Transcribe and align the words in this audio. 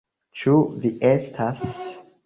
Ĉu 0.41 0.55
vi 0.85 0.93
estas... 1.13 1.65